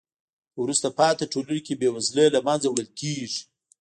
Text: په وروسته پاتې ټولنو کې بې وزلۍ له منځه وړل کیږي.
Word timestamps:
په 0.53 0.57
وروسته 0.65 0.87
پاتې 0.99 1.23
ټولنو 1.31 1.59
کې 1.65 1.73
بې 1.79 1.89
وزلۍ 1.95 2.27
له 2.35 2.39
منځه 2.47 2.67
وړل 2.69 2.89
کیږي. 2.99 3.41